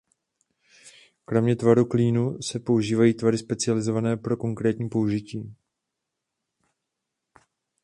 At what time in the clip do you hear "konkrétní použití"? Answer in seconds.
4.37-5.55